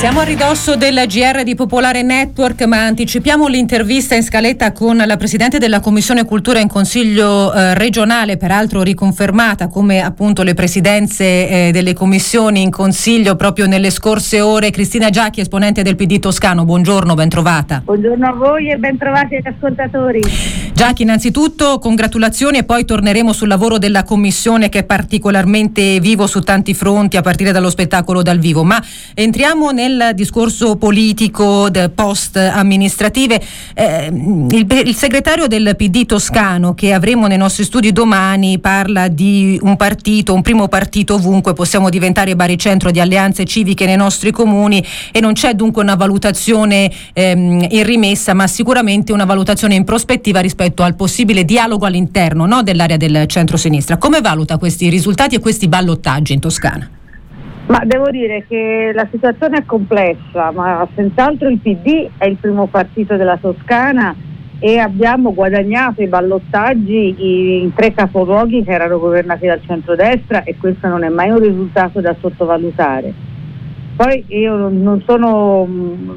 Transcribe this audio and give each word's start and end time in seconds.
Siamo 0.00 0.20
a 0.20 0.22
ridosso 0.22 0.76
del 0.76 1.04
GR 1.06 1.42
di 1.42 1.54
Popolare 1.54 2.00
Network, 2.02 2.62
ma 2.62 2.86
anticipiamo 2.86 3.48
l'intervista 3.48 4.14
in 4.14 4.22
scaletta 4.22 4.72
con 4.72 4.96
la 4.96 5.16
Presidente 5.18 5.58
della 5.58 5.80
Commissione 5.80 6.24
Cultura 6.24 6.58
in 6.58 6.68
Consiglio 6.68 7.52
eh, 7.52 7.74
regionale, 7.74 8.38
peraltro 8.38 8.82
riconfermata 8.82 9.68
come 9.68 10.00
appunto 10.00 10.42
le 10.42 10.54
presidenze 10.54 11.24
eh, 11.48 11.70
delle 11.70 11.92
commissioni 11.92 12.62
in 12.62 12.70
Consiglio 12.70 13.36
proprio 13.36 13.66
nelle 13.66 13.90
scorse 13.90 14.40
ore. 14.40 14.70
Cristina 14.70 15.10
Giacchi, 15.10 15.40
esponente 15.40 15.82
del 15.82 15.96
PD 15.96 16.18
Toscano, 16.18 16.64
buongiorno, 16.64 17.12
ben 17.12 17.28
trovata. 17.28 17.82
Buongiorno 17.84 18.26
a 18.26 18.32
voi 18.32 18.70
e 18.70 18.76
ben 18.76 18.96
trovati 18.96 19.34
agli 19.34 19.48
ascoltatori. 19.48 20.20
Giacchi, 20.80 21.02
innanzitutto 21.02 21.78
congratulazioni 21.78 22.56
e 22.56 22.64
poi 22.64 22.86
torneremo 22.86 23.34
sul 23.34 23.48
lavoro 23.48 23.76
della 23.76 24.02
Commissione 24.02 24.70
che 24.70 24.78
è 24.78 24.84
particolarmente 24.84 26.00
vivo 26.00 26.26
su 26.26 26.40
tanti 26.40 26.72
fronti 26.72 27.18
a 27.18 27.20
partire 27.20 27.52
dallo 27.52 27.68
spettacolo 27.68 28.22
dal 28.22 28.38
vivo, 28.38 28.64
ma 28.64 28.82
entriamo 29.12 29.72
nel 29.72 30.12
discorso 30.14 30.76
politico 30.76 31.70
post 31.94 32.38
amministrative, 32.38 33.42
eh, 33.74 34.06
il, 34.06 34.66
il, 34.86 34.94
segretario 34.94 35.48
del 35.48 35.74
PD 35.76 36.06
toscano 36.06 36.72
che 36.72 36.94
avremo 36.94 37.26
nei 37.26 37.36
nostri 37.36 37.64
studi 37.64 37.92
domani 37.92 38.58
parla 38.58 39.08
di 39.08 39.58
un 39.60 39.76
partito, 39.76 40.32
un 40.32 40.40
primo 40.40 40.66
partito 40.68 41.16
ovunque, 41.16 41.52
possiamo 41.52 41.90
diventare 41.90 42.34
baricentro 42.34 42.90
di 42.90 43.00
alleanze 43.00 43.44
civiche 43.44 43.84
nei 43.84 43.96
nostri 43.96 44.30
comuni 44.30 44.82
e 45.12 45.20
non 45.20 45.34
c'è 45.34 45.52
dunque 45.52 45.82
una 45.82 45.94
valutazione 45.94 46.90
ehm, 47.12 47.66
in 47.68 47.84
rimessa, 47.84 48.32
ma 48.32 48.46
sicuramente 48.46 49.12
una 49.12 49.26
valutazione 49.26 49.74
in 49.74 49.84
prospettiva 49.84 50.40
rispetto 50.40 50.68
al 50.76 50.94
possibile 50.94 51.44
dialogo 51.44 51.86
all'interno 51.86 52.46
no, 52.46 52.62
dell'area 52.62 52.96
del 52.96 53.26
centro-sinistra. 53.26 53.96
Come 53.96 54.20
valuta 54.20 54.58
questi 54.58 54.88
risultati 54.88 55.34
e 55.34 55.40
questi 55.40 55.68
ballottaggi 55.68 56.32
in 56.32 56.40
Toscana? 56.40 56.88
Ma 57.66 57.82
devo 57.84 58.10
dire 58.10 58.44
che 58.48 58.90
la 58.94 59.06
situazione 59.10 59.58
è 59.58 59.64
complessa, 59.64 60.50
ma 60.50 60.86
senz'altro 60.94 61.48
il 61.48 61.58
PD 61.58 62.08
è 62.18 62.26
il 62.26 62.36
primo 62.36 62.66
partito 62.66 63.16
della 63.16 63.36
Toscana 63.36 64.14
e 64.58 64.78
abbiamo 64.78 65.32
guadagnato 65.32 66.02
i 66.02 66.06
ballottaggi 66.06 67.62
in 67.62 67.72
tre 67.72 67.94
capoluoghi 67.94 68.64
che 68.64 68.72
erano 68.72 68.98
governati 68.98 69.46
dal 69.46 69.62
centrodestra 69.64 70.42
e 70.42 70.56
questo 70.58 70.88
non 70.88 71.04
è 71.04 71.08
mai 71.08 71.30
un 71.30 71.38
risultato 71.38 72.00
da 72.00 72.14
sottovalutare. 72.20 73.14
Poi 73.96 74.24
io 74.28 74.68
non 74.68 75.02
sono 75.06 75.64
mm, 75.64 76.10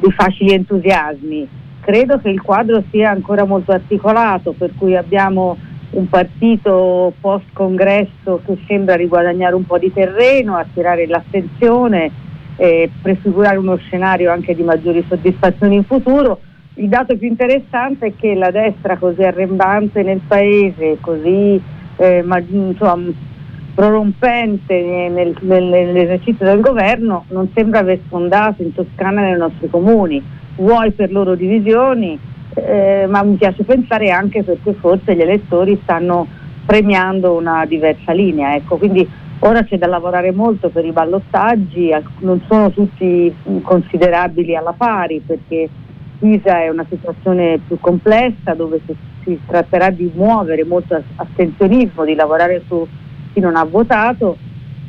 di 0.00 0.12
facili 0.12 0.52
entusiasmi, 0.52 1.48
credo 1.82 2.18
che 2.18 2.30
il 2.30 2.40
quadro 2.40 2.82
sia 2.90 3.10
ancora 3.10 3.44
molto 3.44 3.72
articolato, 3.72 4.52
per 4.52 4.70
cui 4.78 4.96
abbiamo 4.96 5.56
un 5.90 6.08
partito 6.08 7.12
post 7.20 7.46
congresso 7.52 8.40
che 8.46 8.56
sembra 8.66 8.94
riguadagnare 8.94 9.54
un 9.54 9.66
po' 9.66 9.78
di 9.78 9.92
terreno, 9.92 10.56
attirare 10.56 11.06
l'attenzione, 11.06 12.10
eh, 12.56 12.88
prefigurare 13.02 13.56
uno 13.56 13.76
scenario 13.76 14.30
anche 14.30 14.54
di 14.54 14.62
maggiori 14.62 15.04
soddisfazioni 15.08 15.74
in 15.76 15.84
futuro. 15.84 16.38
Il 16.74 16.88
dato 16.88 17.16
più 17.16 17.26
interessante 17.26 18.06
è 18.06 18.12
che 18.16 18.34
la 18.34 18.50
destra 18.50 18.96
così 18.96 19.22
arrembante 19.22 20.02
nel 20.02 20.20
paese, 20.26 20.98
così 21.00 21.60
eh, 21.96 22.22
ma, 22.22 22.38
insomma, 22.38 23.10
prorompente 23.74 25.08
nel, 25.10 25.36
nel, 25.40 25.64
nell'esercizio 25.64 26.46
del 26.46 26.60
governo, 26.60 27.24
non 27.30 27.50
sembra 27.54 27.80
aver 27.80 27.98
sfondato 28.06 28.62
in 28.62 28.72
Toscana 28.72 29.22
nei 29.22 29.36
nostri 29.36 29.68
comuni, 29.68 30.22
vuoi 30.56 30.90
per 30.92 31.10
loro 31.10 31.34
divisioni, 31.34 32.18
eh, 32.54 33.06
ma 33.08 33.22
mi 33.22 33.36
piace 33.36 33.64
pensare 33.64 34.10
anche 34.10 34.42
perché 34.42 34.74
forse 34.74 35.14
gli 35.14 35.20
elettori 35.20 35.78
stanno 35.82 36.26
premiando 36.66 37.34
una 37.34 37.64
diversa 37.66 38.12
linea. 38.12 38.54
Ecco. 38.54 38.76
Quindi 38.76 39.08
ora 39.40 39.64
c'è 39.64 39.78
da 39.78 39.86
lavorare 39.86 40.32
molto 40.32 40.68
per 40.68 40.84
i 40.84 40.92
ballottaggi, 40.92 41.90
non 42.20 42.40
sono 42.48 42.70
tutti 42.70 43.34
considerabili 43.62 44.56
alla 44.56 44.72
pari 44.72 45.22
perché 45.24 45.68
Pisa 46.18 46.62
è 46.62 46.68
una 46.68 46.86
situazione 46.88 47.58
più 47.66 47.78
complessa 47.80 48.54
dove 48.54 48.80
si, 48.86 48.94
si 49.24 49.40
tratterà 49.44 49.90
di 49.90 50.08
muovere 50.14 50.64
molto 50.64 51.02
astensionismo, 51.16 52.04
di 52.04 52.14
lavorare 52.14 52.62
su 52.68 52.86
chi 53.32 53.40
non 53.40 53.56
ha 53.56 53.64
votato, 53.64 54.36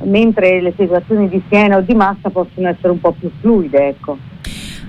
mentre 0.04 0.62
le 0.62 0.74
situazioni 0.78 1.28
di 1.30 1.42
Siena 1.50 1.78
o 1.78 1.82
di 1.82 1.96
Massa 1.96 2.30
possono 2.30 2.68
essere 2.68 2.90
un 2.90 3.00
po' 3.00 3.16
più 3.18 3.32
fluide. 3.40 3.88
Ecco. 3.88 4.18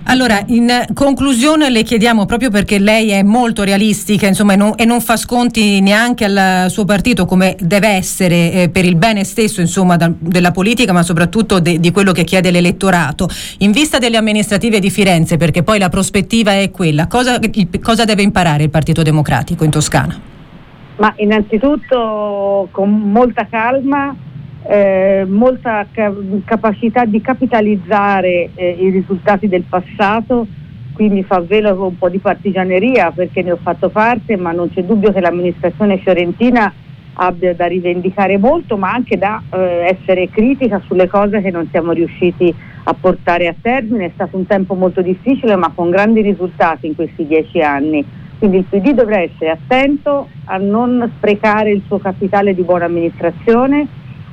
Allora, 0.06 0.42
in 0.48 0.68
conclusione 0.92 1.70
le 1.70 1.82
chiediamo, 1.82 2.26
proprio 2.26 2.50
perché 2.50 2.78
lei 2.78 3.10
è 3.10 3.22
molto 3.22 3.62
realistica 3.62 4.26
insomma, 4.26 4.52
e, 4.52 4.56
non, 4.56 4.72
e, 4.76 4.84
non, 4.84 5.00
fa 5.00 5.16
sconti 5.16 5.80
neanche 5.80 6.26
al 6.26 6.70
suo 6.70 6.84
partito 6.84 7.24
come 7.24 7.56
deve 7.58 7.88
essere 7.88 8.52
eh, 8.52 8.68
per 8.68 8.84
il 8.84 8.96
bene 8.96 9.24
stesso 9.24 9.62
insomma, 9.62 9.96
da, 9.96 10.12
della 10.16 10.50
politica, 10.50 10.92
ma 10.92 11.02
soprattutto 11.02 11.58
de, 11.58 11.80
di 11.80 11.90
quello 11.90 12.12
che 12.12 12.24
chiede 12.24 12.50
l'elettorato. 12.50 13.28
In 13.58 13.72
vista 13.72 13.98
delle 13.98 14.18
amministrative 14.18 14.78
di 14.78 14.90
Firenze, 14.90 15.38
perché 15.38 15.62
poi 15.62 15.78
la 15.78 15.88
prospettiva 15.88 16.52
è 16.52 16.70
quella, 16.70 17.06
cosa, 17.06 17.38
cosa 17.82 18.04
deve 18.04 18.22
imparare 18.22 18.64
il 18.64 18.70
Partito 18.70 19.02
Democratico 19.02 19.64
in 19.64 19.70
Toscana? 19.70 20.20
Ma 20.96 21.12
innanzitutto 21.16 22.68
con 22.70 22.90
molta 22.90 23.46
calma 23.50 24.14
eh, 24.66 25.24
molta 25.28 25.86
ca- 25.90 26.14
capacità 26.44 27.04
di 27.04 27.20
capitalizzare 27.20 28.50
eh, 28.54 28.76
i 28.80 28.90
risultati 28.90 29.48
del 29.48 29.64
passato, 29.68 30.46
quindi 30.92 31.22
fa 31.22 31.40
velo 31.40 31.86
un 31.86 31.98
po' 31.98 32.08
di 32.08 32.18
partigianeria 32.18 33.10
perché 33.10 33.42
ne 33.42 33.52
ho 33.52 33.58
fatto 33.60 33.90
parte, 33.90 34.36
ma 34.36 34.52
non 34.52 34.70
c'è 34.72 34.82
dubbio 34.84 35.12
che 35.12 35.20
l'amministrazione 35.20 35.98
fiorentina 35.98 36.72
abbia 37.16 37.54
da 37.54 37.66
rivendicare 37.66 38.38
molto, 38.38 38.76
ma 38.76 38.90
anche 38.90 39.18
da 39.18 39.42
eh, 39.50 39.96
essere 39.98 40.30
critica 40.30 40.80
sulle 40.86 41.08
cose 41.08 41.42
che 41.42 41.50
non 41.50 41.68
siamo 41.70 41.92
riusciti 41.92 42.52
a 42.84 42.94
portare 42.98 43.48
a 43.48 43.54
termine. 43.60 44.06
È 44.06 44.10
stato 44.14 44.36
un 44.36 44.46
tempo 44.46 44.74
molto 44.74 45.02
difficile, 45.02 45.56
ma 45.56 45.72
con 45.74 45.90
grandi 45.90 46.22
risultati 46.22 46.86
in 46.86 46.94
questi 46.94 47.26
dieci 47.26 47.60
anni. 47.60 48.04
Quindi 48.38 48.58
il 48.58 48.64
PD 48.64 48.92
dovrà 48.92 49.20
essere 49.20 49.50
attento 49.50 50.28
a 50.44 50.56
non 50.56 51.10
sprecare 51.16 51.70
il 51.70 51.82
suo 51.86 51.98
capitale 51.98 52.54
di 52.54 52.62
buona 52.62 52.86
amministrazione 52.86 53.86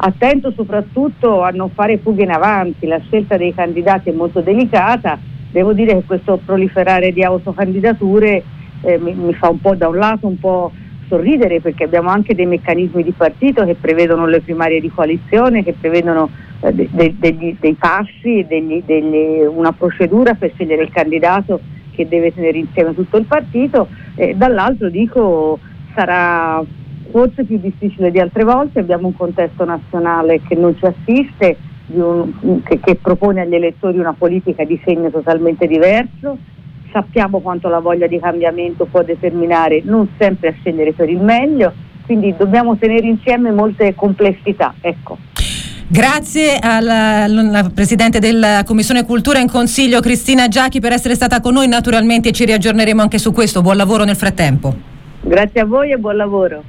attento 0.03 0.51
soprattutto 0.56 1.41
a 1.41 1.50
non 1.51 1.69
fare 1.69 2.00
fughe 2.00 2.23
in 2.23 2.31
avanti, 2.31 2.88
la 2.88 3.00
scelta 3.00 3.38
dei 3.38 3.53
candidati 3.53 4.09
è 4.09 4.13
molto 4.13 4.41
delicata, 4.41 5.19
devo 5.51 5.73
dire 5.73 5.94
che 5.94 6.03
questo 6.06 6.39
proliferare 6.44 7.12
di 7.12 7.23
autocandidature 7.23 8.44
eh, 8.81 8.97
mi, 8.97 9.13
mi, 9.13 9.34
fa 9.34 9.50
un 9.50 9.59
po' 9.59 9.75
da 9.75 9.88
un 9.88 9.97
lato 9.97 10.28
un 10.28 10.39
po' 10.39 10.72
sorridere 11.07 11.59
perché 11.62 11.84
abbiamo 11.84 12.09
anche 12.09 12.34
dei 12.34 12.45
meccanismi 12.45 13.03
di 13.03 13.12
partito 13.12 13.63
che 13.66 13.75
prevedono 13.75 14.25
le 14.25 14.41
primarie 14.41 14.79
di 14.79 14.89
coalizione, 14.89 15.63
che 15.63 15.73
prevedono 15.79 16.29
eh, 16.62 16.73
de, 16.73 16.88
de, 16.91 17.16
degli, 17.19 17.56
dei 17.59 17.73
passi, 17.73 18.45
degli, 18.47 18.81
degli, 18.83 19.45
una 19.45 19.72
procedura 19.72 20.33
per 20.33 20.51
scegliere 20.53 20.83
il 20.83 20.91
candidato 20.91 21.59
che 21.91 22.07
deve 22.07 22.33
tenere 22.33 22.57
insieme 22.57 22.95
tutto 22.95 23.18
il 23.18 23.25
partito, 23.25 23.88
eh, 24.16 24.33
dall'altro 24.35 24.89
dico 24.89 25.59
sarà 25.94 26.63
forse 27.12 27.44
più 27.44 27.60
difficile 27.60 28.10
di 28.10 28.20
altre 28.20 28.44
volte, 28.44 28.80
abbiamo 28.80 29.08
un 29.08 29.16
contesto 29.16 29.64
nazionale 29.66 30.42
che 30.48 30.56
non 30.56 30.76
ci 30.78 30.86
assiste, 30.86 31.58
un, 31.88 32.64
che, 32.64 32.80
che 32.80 32.96
propone 32.96 33.42
agli 33.42 33.56
elettori 33.56 34.00
una 34.00 34.14
politica 34.14 34.64
di 34.64 34.80
segno 34.84 35.10
totalmente 35.10 35.68
diverso, 35.68 36.38
sappiamo 36.92 37.40
quanto 37.40 37.70
la 37.70 37.80
voglia 37.80 38.08
di 38.08 38.20
cambiamento 38.20 38.86
può 38.86 39.04
determinare 39.04 39.82
non 39.84 40.08
sempre 40.18 40.50
a 40.50 40.54
scegliere 40.60 40.94
per 40.94 41.10
il 41.10 41.22
meglio, 41.22 41.74
quindi 42.06 42.34
dobbiamo 42.36 42.78
tenere 42.78 43.08
insieme 43.08 43.52
molte 43.52 43.94
complessità. 43.96 44.74
Ecco. 44.82 45.18
Grazie 45.88 46.58
alla, 46.58 47.24
alla, 47.24 47.70
Presidente 47.74 48.20
della 48.20 48.64
Commissione 48.66 49.06
Cultura 49.06 49.40
in 49.40 49.50
Consiglio 49.50 50.00
Cristina 50.00 50.48
Giachi 50.48 50.80
per 50.80 50.94
essere 50.94 51.16
stata 51.16 51.42
con 51.42 51.54
noi, 51.54 51.68
naturalmente 51.68 52.32
ci 52.32 52.46
riaggiorneremo 52.46 53.02
anche 53.02 53.18
su 53.18 53.34
questo, 53.34 53.62
buon 53.62 53.76
lavoro 53.76 54.06
nel 54.06 54.16
frattempo. 54.16 54.74
Grazie 55.22 55.60
a 55.60 55.66
voi 55.66 55.92
e 55.92 55.98
buon 55.98 56.16
lavoro. 56.16 56.64